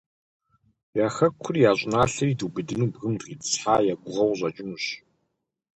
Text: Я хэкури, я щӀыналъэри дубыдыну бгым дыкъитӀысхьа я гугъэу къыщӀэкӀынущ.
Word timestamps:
Я 1.03 1.07
хэкури, 1.17 1.59
я 1.69 1.71
щӀыналъэри 1.79 2.37
дубыдыну 2.39 2.91
бгым 2.93 3.13
дыкъитӀысхьа 3.19 3.75
я 3.93 3.95
гугъэу 4.01 4.29
къыщӀэкӀынущ. 4.29 4.85